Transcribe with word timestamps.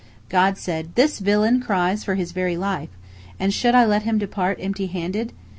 God 0.29 0.57
said, 0.57 0.95
"This 0.95 1.19
villain 1.19 1.61
cries 1.61 2.03
for 2.03 2.15
his 2.15 2.31
very 2.31 2.57
life, 2.57 2.89
and 3.39 3.53
should 3.53 3.75
I 3.75 3.85
let 3.85 4.01
him 4.01 4.17
depart 4.17 4.57
empty 4.59 4.87
handed?" 4.87 5.31